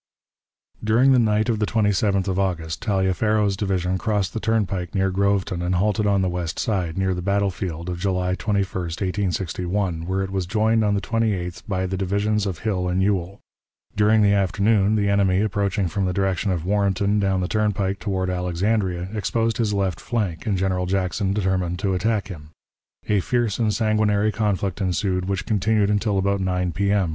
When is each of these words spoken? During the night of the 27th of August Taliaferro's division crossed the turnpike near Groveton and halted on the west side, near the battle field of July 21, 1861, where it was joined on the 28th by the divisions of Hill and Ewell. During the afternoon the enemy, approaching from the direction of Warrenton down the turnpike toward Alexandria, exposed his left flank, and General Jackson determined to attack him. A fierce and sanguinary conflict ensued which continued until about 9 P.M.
During 0.83 1.11
the 1.11 1.19
night 1.19 1.47
of 1.47 1.59
the 1.59 1.67
27th 1.67 2.27
of 2.27 2.39
August 2.39 2.81
Taliaferro's 2.81 3.55
division 3.55 3.99
crossed 3.99 4.33
the 4.33 4.39
turnpike 4.39 4.95
near 4.95 5.11
Groveton 5.11 5.61
and 5.61 5.75
halted 5.75 6.07
on 6.07 6.23
the 6.23 6.27
west 6.27 6.57
side, 6.57 6.97
near 6.97 7.13
the 7.13 7.21
battle 7.21 7.51
field 7.51 7.87
of 7.87 7.99
July 7.99 8.33
21, 8.33 8.65
1861, 8.67 10.07
where 10.07 10.23
it 10.23 10.31
was 10.31 10.47
joined 10.47 10.83
on 10.83 10.95
the 10.95 11.01
28th 11.01 11.61
by 11.67 11.85
the 11.85 11.97
divisions 11.97 12.47
of 12.47 12.57
Hill 12.65 12.87
and 12.87 13.03
Ewell. 13.03 13.41
During 13.95 14.23
the 14.23 14.33
afternoon 14.33 14.95
the 14.95 15.07
enemy, 15.07 15.41
approaching 15.41 15.87
from 15.87 16.05
the 16.05 16.13
direction 16.13 16.49
of 16.49 16.65
Warrenton 16.65 17.19
down 17.19 17.41
the 17.41 17.47
turnpike 17.47 17.99
toward 17.99 18.27
Alexandria, 18.31 19.09
exposed 19.13 19.57
his 19.57 19.71
left 19.71 19.99
flank, 19.99 20.47
and 20.47 20.57
General 20.57 20.87
Jackson 20.87 21.31
determined 21.31 21.77
to 21.77 21.93
attack 21.93 22.27
him. 22.27 22.49
A 23.07 23.19
fierce 23.19 23.59
and 23.59 23.71
sanguinary 23.71 24.31
conflict 24.31 24.81
ensued 24.81 25.25
which 25.25 25.45
continued 25.45 25.91
until 25.91 26.17
about 26.17 26.41
9 26.41 26.71
P.M. 26.71 27.09